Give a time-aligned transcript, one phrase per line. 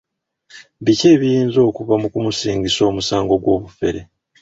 [0.83, 4.01] Biki ebiyinza okuva mu kumusingisa omusango gw'obufere.